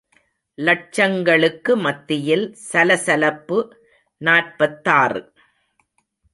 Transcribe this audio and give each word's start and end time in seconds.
லட்சங்களுக்கு 0.57 1.77
மத்தியில் 1.77 2.53
சலசலப்பு 2.71 3.59
நாற்பத்தாறு. 4.21 5.33